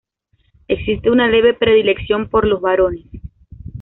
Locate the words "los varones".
2.47-3.05